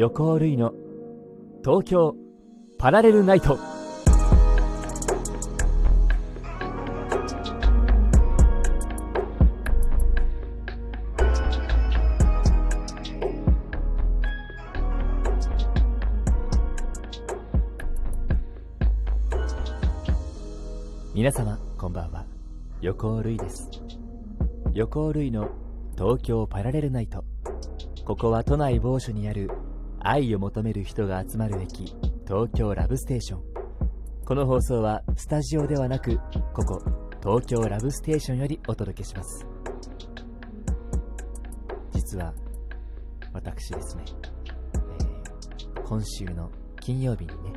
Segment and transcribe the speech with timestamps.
[0.00, 0.72] 横尾類の。
[1.64, 2.14] 東京
[2.78, 3.58] パラレルナイト。
[21.12, 22.24] 皆様こんばんは。
[22.80, 23.68] 横尾類です。
[24.74, 25.48] 横尾類の
[25.96, 27.24] 東京パラレルナイト。
[28.04, 29.50] ここは都内某所にある
[30.10, 31.94] 愛を求める人が集まる駅
[32.26, 33.42] 東京ラブステーション。
[34.24, 36.18] この放送はスタジオではなく
[36.54, 36.82] ここ
[37.22, 39.46] 東京ラブステーションよりお届けします。
[41.92, 42.32] 実は
[43.34, 44.04] 私ですね、
[45.76, 46.50] えー、今週の
[46.80, 47.52] 金曜日にね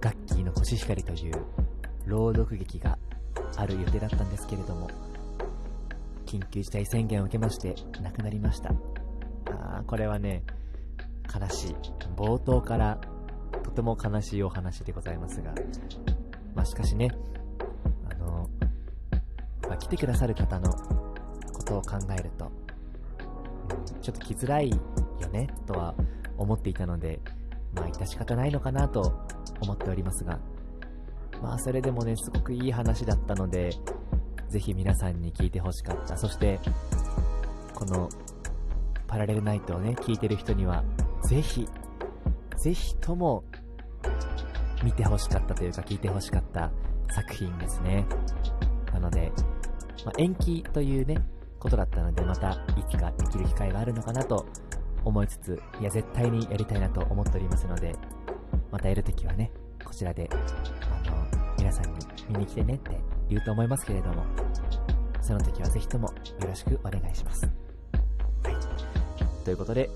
[0.00, 1.44] ガッキーのコシヒカリという
[2.06, 2.96] 朗読劇が
[3.56, 4.88] ある予定だったんですけれども
[6.24, 8.70] 緊急事態宣言を受けまして亡くなりました。
[9.50, 10.44] あこれはね
[11.32, 11.76] 悲しい。
[12.16, 12.98] 冒頭から
[13.64, 15.54] とても悲しいお話でございますが、
[16.54, 17.10] まあ、しかしね
[18.10, 18.48] あの、
[19.68, 20.72] まあ、来てくださる方の
[21.52, 22.50] ことを考えると、
[24.00, 25.94] ちょっと来づらいよねとは
[26.36, 27.20] 思っていたので
[27.74, 29.26] まあ致し方ないのかなと
[29.60, 30.38] 思っておりますが。
[31.40, 33.70] まあそれでもねすごくいい話だったので
[34.48, 36.16] ぜひ皆さんに聞いてほしかった。
[36.16, 36.58] そして
[37.74, 38.08] この
[39.06, 40.82] パラレルナイトをね聞いてる人には
[41.26, 41.68] ぜひ
[42.56, 43.44] ぜひとも
[44.82, 46.70] 見てほしかったというか聞いてほしかった
[47.10, 48.06] 作品ですね
[48.92, 49.32] なので、
[50.04, 51.18] まあ、延期というね
[51.58, 52.56] ことだったのでまたい
[52.90, 54.46] つかできる機会があるのかなと
[55.04, 57.94] 思いつついや絶対にやりたいなと思っておりますので
[58.70, 59.50] またやるときはね
[59.84, 61.26] こちらであの
[61.58, 64.24] 皆さんに見に来てねって言うと思いますけれども
[65.28, 66.08] その時はぜひとも
[66.40, 67.44] よろしくお願いします。
[67.44, 69.44] はい。
[69.44, 69.90] ということで、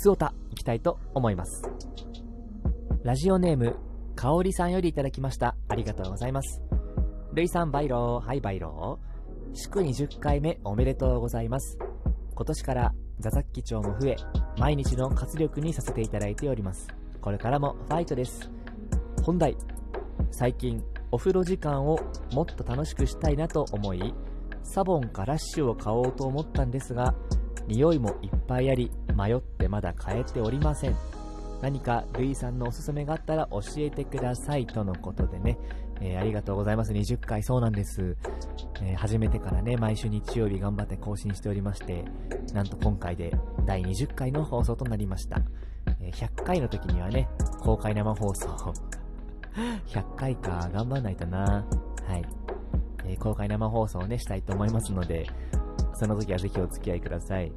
[0.00, 1.62] つおたいきたいと思います。
[3.02, 3.76] ラジオネーム、
[4.16, 5.54] かおりさんよりいただきました。
[5.68, 6.62] ありがとうございます。
[7.34, 8.26] るいさん、バイロー。
[8.26, 9.54] はい、バイロー。
[9.54, 11.76] 祝20回目おめでとうございます。
[12.34, 14.16] 今年から座雑記帳も増え、
[14.56, 16.88] 毎日の活力にさせていただいております。
[17.20, 18.50] これからもファイトです。
[19.22, 19.54] 本題、
[20.30, 20.82] 最近
[21.12, 21.98] お風呂時間を
[22.32, 24.14] もっと楽しくしたいなと思い
[24.62, 27.14] サボンかラッシュを買おうと思ったんですが
[27.70, 30.96] 匂いもいっぱいあり迷ってまだ買えておりません。
[31.62, 35.58] 何かルイさんのおすすめがあったら教えてくださいとのことでね、
[36.00, 36.92] えー、ありがとうございます。
[36.92, 37.42] 20回。
[37.42, 38.16] そうなんです、
[38.82, 42.04] えー、初めてからね毎週日曜日頑張って更新しておりまして
[42.54, 43.32] なんと今回で
[43.66, 45.42] 第20回の放送となりました、
[46.00, 47.28] えー、100回の時にはね
[47.60, 48.48] 公開生放送。
[49.88, 51.64] 100回か、頑張んないとな。
[52.06, 52.24] はい。
[53.04, 55.26] えー、公開生放送をね、したいと思いますので、
[56.00, 57.52] その時はぜひお付き合いください。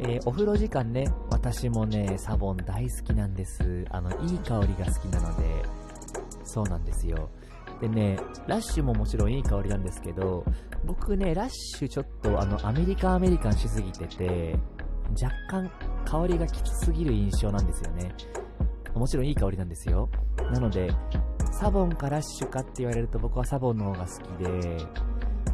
[0.00, 3.84] えー、お風呂時間ね、私もね、サボン大好きなんです。
[3.90, 5.44] あの、いい香りが好きなので、
[6.42, 7.30] そうなんですよ。
[7.80, 8.18] でね、
[8.48, 10.44] ラッシュももちろんいい香りなんですけど、
[10.84, 14.56] 僕ね、ラッシュちょっとあの、アメリカアメリカンしすぎてて、
[15.22, 15.70] 若干
[16.04, 18.12] 香りがきつすぎる印象なんですよね。
[18.92, 20.10] もちろんいい香りなんですよ。
[20.50, 20.90] なので、
[21.52, 24.60] サボンかラッシュかって言われると僕はサボンの方が好きで、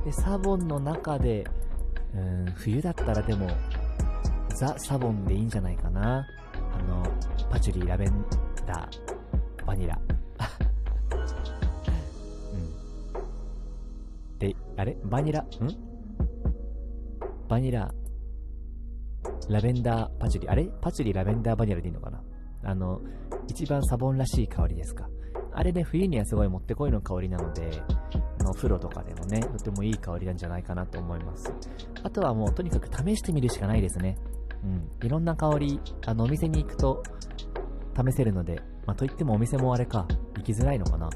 [0.07, 1.45] で、サボンの中で、
[2.15, 3.49] うん、冬だったらでも、
[4.55, 6.27] ザ・サボンでいいんじゃないかな。
[6.55, 7.03] あの、
[7.51, 8.25] パチュリー、ラベン
[8.67, 9.99] ダー、バニラ。
[12.53, 12.57] う
[14.37, 14.39] ん。
[14.39, 14.97] で、あれ？
[15.05, 15.47] バニラ、ん？
[17.49, 17.93] バニラ、
[19.49, 20.65] ラベンダー、パチュリー、あれ？
[20.81, 22.23] パチュリー、ラベンダー、バニラでいいのかな？
[22.65, 23.01] あの、
[23.49, 25.09] 一番サボンらしい香りですか。
[25.55, 27.83] あれね、冬にはすごいもってこいの香りなので、
[28.43, 31.53] あの、風呂とかでもね、とてもいい香りなんじゃないかなと思います。
[32.03, 34.19] あとはもうとにかく試してみるしかないですね。
[34.65, 35.07] うん。
[35.07, 37.03] いろんな香り、あの、お店に行くと
[37.97, 40.07] 試せるので、まあ、といってもお店もあれか、
[40.37, 41.09] 行きづらいのかな。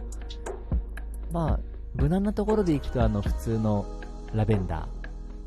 [1.33, 1.61] まあ、
[1.95, 3.85] 無難なところで行くと、あの、普通の
[4.33, 4.89] ラベンダ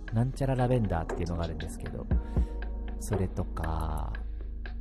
[0.07, 2.05] ー、なんちゃらラベンダーっていうのがあるんですけど、
[2.99, 4.11] それとか、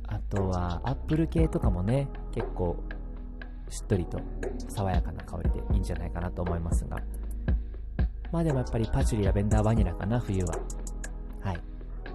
[0.07, 2.75] あとは、アップル系とかもね、結構、
[3.69, 4.19] しっとりと
[4.67, 6.97] 爽やかな香りでいいんじゃないかなと思いますが。
[8.31, 10.59] まあでもやっぱりパチュリ、ラベンダー、バニラかな、冬は。
[11.41, 11.61] はい。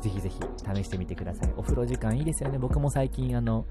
[0.01, 0.39] ぜひぜひ
[0.75, 1.53] 試してみてください。
[1.57, 2.59] お風呂時間いいですよね。
[2.59, 3.67] 僕も最近あの、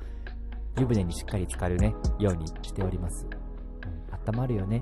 [0.78, 3.26] 湯船にしっかり浸かるね、ようにしております。
[3.26, 4.82] うん、温まるよね。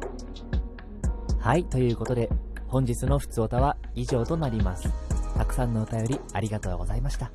[1.40, 2.30] はい、ということで、
[2.68, 4.90] 本日のふつおたは以上となります。
[5.36, 7.32] たくさんのお便りありがとうございました。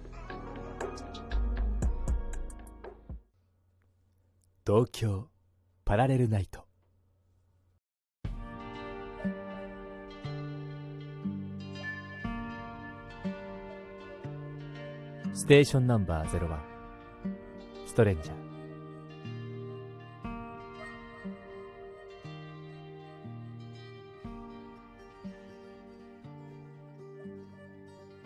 [4.66, 5.28] 東京
[5.88, 6.66] パラレルナイト
[15.32, 18.36] ステーションナンバー01トレンジャー。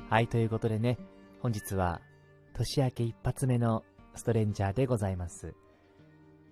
[0.08, 0.96] はい、ということでね、
[1.40, 2.00] 本日は
[2.54, 3.84] 年明け一発目の
[4.14, 5.54] ストレンジャーでございます。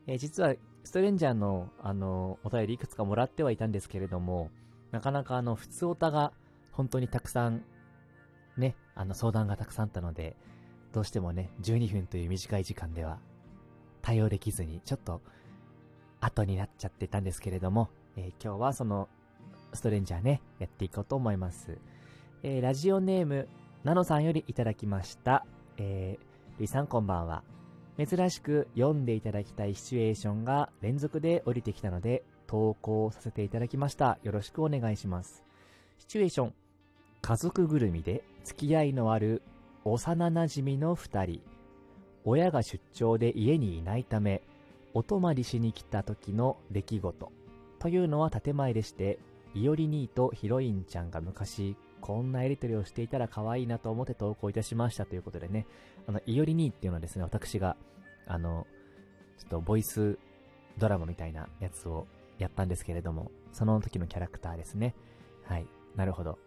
[0.06, 0.55] えー、実は、
[0.88, 4.50] ストレンジャーの、あの、お便りいくつかもらってはいたんですけれども、
[4.90, 6.32] なかなかあの、普通オタが
[6.73, 7.62] 本当にたくさん、
[8.56, 10.35] ね、あの、相談がたくさんあったので、
[10.94, 13.19] どうしてもね、12分という短い時間では
[14.00, 15.20] 対応できずに、ちょっと
[16.23, 19.11] 後になっちゃってたんですけれども、えー、今日はその、
[19.75, 21.76] ストレンジャーね、やっていこうと思います。
[22.43, 23.46] えー、ラジオネーム、
[23.84, 25.44] ナノさんよりいただきました。
[25.76, 27.57] えー、リさんこんばんは。
[27.99, 34.19] 珍しく読んでいただきたいシチュエーションが連続で降りてきたので、投稿させていただきました。
[34.23, 35.43] よろしくお願いします。
[35.99, 36.55] シチュエーション。
[37.21, 39.43] 家族ぐるみで付き合いのある
[39.85, 41.43] 幼馴染の二人。
[42.25, 44.43] 親が出張で家にいないため、
[44.94, 47.33] お泊まりしに来た時の出来事。
[47.81, 49.19] というのは建前でして、
[49.55, 55.67] いおり兄とヒロインちゃんが昔こんなやりとりをしていたら可愛いなと思って投稿いたしましたということでね、
[56.06, 57.77] あの、いおりにっていうのはですね、私が、
[58.27, 58.67] あの、
[59.39, 60.19] ちょっとボイス
[60.79, 62.06] ドラマみたいなやつを
[62.39, 64.95] やったんですけれども、その時のキャラクターですね。
[65.45, 65.67] はい。
[65.97, 66.39] なるほど。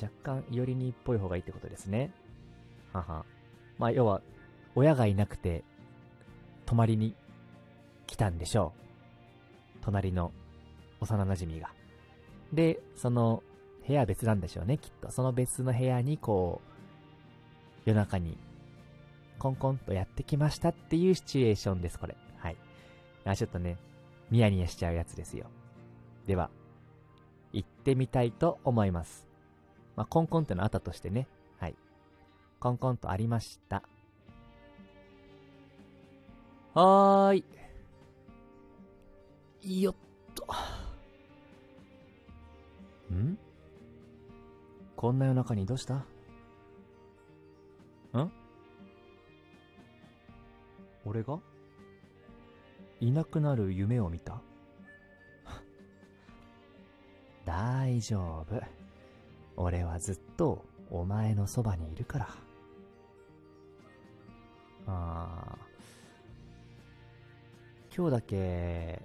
[0.00, 2.12] 若干、いおりにっぽい方がいいってことですね。
[2.92, 3.24] はは。
[3.78, 4.22] まあ、要は、
[4.74, 5.64] 親がいなくて、
[6.64, 7.14] 泊まりに
[8.06, 8.80] 来たんでしょう。
[9.82, 10.32] 隣の
[11.00, 11.72] 幼馴染が。
[12.52, 13.42] で、その
[13.90, 15.10] 部屋別なんでしょうね、きっと。
[15.10, 18.38] その別の部屋にこう、夜中に、
[19.40, 22.16] コンコンとやってきましたっていうシチュエーションです、これ。
[22.38, 22.56] はい。
[23.24, 23.78] あ、ちょっとね、
[24.30, 25.46] ニヤニヤしちゃうやつですよ。
[26.28, 26.50] では、
[27.52, 29.26] 行ってみたいと思います。
[29.96, 31.26] まあ、コンコンってのあったとしてね。
[31.58, 31.74] はい。
[32.60, 33.82] コンコンとありました。
[36.74, 37.42] はー
[39.64, 39.82] い。
[39.82, 39.94] よっ
[40.36, 40.46] と。
[43.12, 43.36] ん？
[45.00, 45.94] こんな夜中にどうした？
[45.94, 46.04] ん？
[51.06, 51.40] 俺が？
[53.00, 54.42] いなくなる夢を見た？
[57.46, 58.62] 大丈夫。
[59.56, 62.28] 俺はずっとお前のそばにいるから。
[64.86, 65.56] ああ。
[67.96, 69.00] 今日だけ、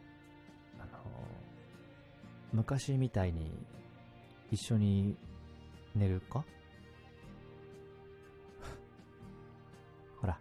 [0.77, 0.89] あの、
[2.51, 3.49] 昔みたいに
[4.51, 5.15] 一緒に
[5.95, 6.43] 寝るか？
[10.21, 10.39] ほら、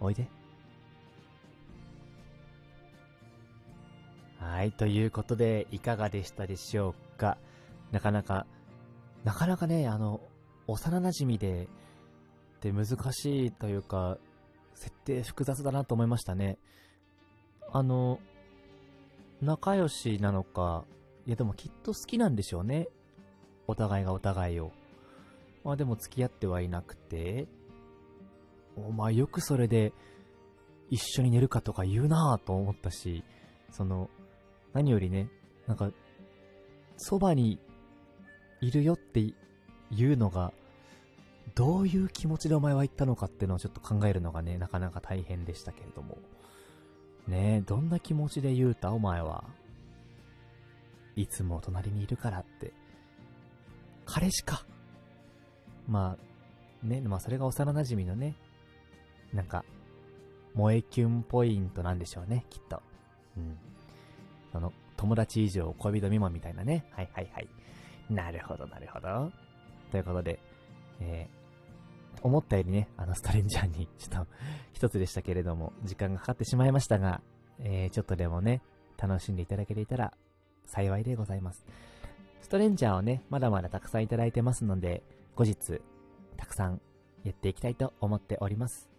[0.00, 0.26] おいで。
[4.38, 7.38] はい、ということで、いかがでしたでしょうか？
[7.92, 8.46] なかなか、
[9.24, 10.20] なかなかね、あの、
[10.66, 14.18] 幼馴染で、って難しいというか、
[14.74, 16.58] 設定複雑だなと思いましたね。
[17.72, 18.20] あの、
[19.42, 20.84] 仲良しなのか、
[21.26, 22.88] いやでもきっと好きなんでしょうね。
[23.70, 24.72] お互いがお互いを。
[25.64, 27.46] まあでも付き合ってはいなくて、
[28.76, 29.92] お前よくそれで
[30.88, 33.24] 一緒に寝るかとか言うなぁと思ったし、
[33.70, 34.10] その、
[34.72, 35.28] 何よりね、
[35.66, 35.90] なんか、
[36.96, 37.58] そばに
[38.60, 39.34] いるよってい
[40.04, 40.52] うのが、
[41.54, 46.18] どういう気持ちでお前は言ったのかっていうのをちょっと考えるのがね、なかなか大変でしたけれども。
[47.26, 48.92] ねえ、どんな気持ちで言うた？
[48.92, 49.44] お前は。
[51.16, 52.72] いつも隣にいるからって
[54.12, 54.64] 彼氏か。
[55.86, 56.16] ま
[56.82, 58.34] あ、ね、まあそれが幼馴染のね、
[59.32, 59.64] なんか、
[60.54, 62.82] 萌えキュンポイントなんでしょうね、きっと。
[63.36, 63.56] うん。
[64.52, 66.84] その、友達以上恋人未満みたいなね。
[66.90, 67.48] はいはいはい。
[68.10, 69.30] なるほどなるほど。
[69.92, 70.40] ということで、
[71.00, 74.32] えー、思ったよりね、あのストレンジャーに、 ちょっと、
[74.72, 77.22] 一つでしたけれども、時間がかかってしまいましたが、
[77.60, 78.60] えー、ちょっとでもね、
[78.98, 80.12] 楽しんでいただけていたら、
[80.66, 81.64] 幸いでございます。
[82.50, 85.04] ストレンジャーをね、まだまだたくさんいただいてますので、
[85.36, 85.80] 後日、
[86.36, 86.80] たくさん
[87.22, 88.90] やっていきたいと思っております。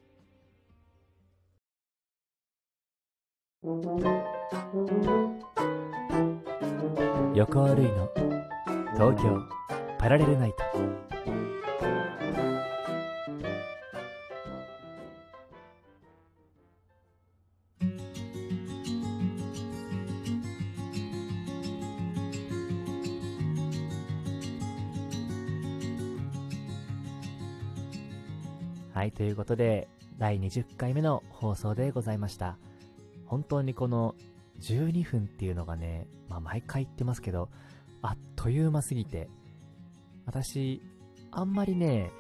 [7.36, 8.10] 横尾類の
[8.94, 9.46] 東京
[10.00, 10.64] パラレルナイト
[29.02, 29.88] はい、ということで、
[30.20, 32.60] 第20回目の放送でございました。
[33.26, 34.14] 本当にこの
[34.60, 37.50] 12分っていうのがね、まあ毎回言ってますけど、
[38.04, 39.28] あっという間すぎて、
[40.28, 40.84] 私、
[41.32, 42.12] あんまりね、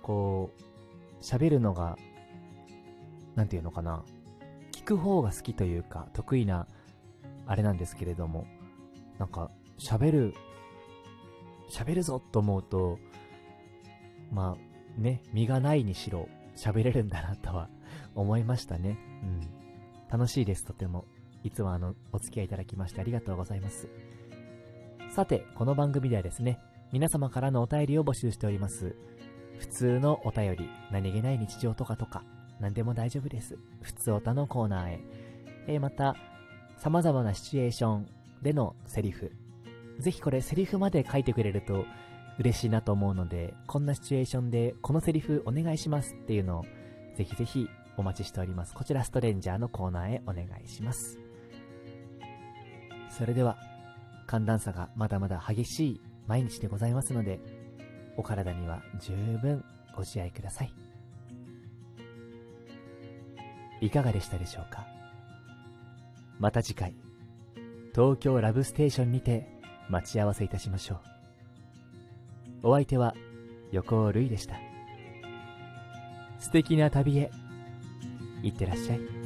[0.00, 1.98] こう、喋るのが
[3.34, 4.02] なんていうのかな、
[4.72, 6.66] 聞く方が好きというか、得意な、
[7.44, 8.46] あれなんですけれども、
[9.18, 10.34] なんか、喋る、
[11.70, 12.98] 喋るぞと思うと、
[14.30, 17.68] まあ、ね、身がないにしろ、喋れるんだなとは
[18.14, 18.98] 思いましたね。
[19.22, 19.40] うん。
[20.10, 21.06] 楽しいです、とても。
[21.44, 23.88] いつもあの、お付き合いいただきましてありがとうございます。
[25.10, 26.60] さて、この番組ではですね、
[26.92, 28.94] 皆様からのお便りを募集しております。
[29.58, 32.22] 普通のお便り、何気ない日常とかとか、
[32.60, 33.58] 何でも大丈夫です。
[33.80, 35.00] 普通おたのコーナーへ。
[35.66, 36.16] えー、また、
[36.78, 38.08] 様々なシチュエーション
[38.42, 39.32] でのセリフ。
[39.98, 41.84] ぜひこれセリフまで書いてくれると
[42.38, 46.64] 嬉しいなと思うので、こんなシチュエーションでこのセリフお願いしますっていうのを、
[47.16, 48.74] ぜひぜひお待ちしております。
[48.74, 51.18] こちらストレンジャーのコーナーへお願いします。
[53.10, 53.58] それでは、
[54.26, 57.38] 寒暖差がまだまだ激しい毎日でございますので、
[58.16, 59.62] お体には十分
[59.94, 60.72] ご自愛ください。
[63.82, 64.86] いかがでしたでしょうか？
[66.38, 66.94] また次回、
[67.94, 69.46] 東京ラブステーションにて
[69.90, 70.98] 待ち合わせいたしましょう。
[72.62, 73.14] お相手は
[73.72, 74.56] 横尾瑠衣でした。
[76.38, 77.30] 素敵な旅へ、
[78.42, 79.21] いってらっしゃい。